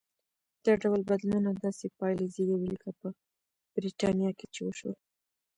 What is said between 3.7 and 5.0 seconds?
برېټانیا کې چې وشول.